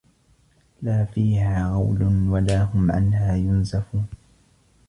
لا 0.81 1.05
فيها 1.05 1.69
غَولٌ 1.73 2.03
وَلا 2.31 2.63
هُم 2.63 2.91
عَنها 2.91 3.35
يُنزَفونَ 3.35 4.07